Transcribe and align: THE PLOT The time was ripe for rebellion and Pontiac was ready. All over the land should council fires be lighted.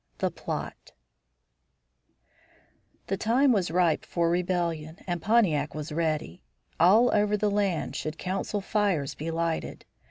THE 0.17 0.31
PLOT 0.31 0.93
The 3.05 3.17
time 3.17 3.51
was 3.51 3.69
ripe 3.69 4.03
for 4.03 4.31
rebellion 4.31 4.97
and 5.05 5.21
Pontiac 5.21 5.75
was 5.75 5.91
ready. 5.91 6.41
All 6.79 7.13
over 7.13 7.37
the 7.37 7.51
land 7.51 7.95
should 7.95 8.17
council 8.17 8.61
fires 8.61 9.13
be 9.13 9.29
lighted. 9.29 9.85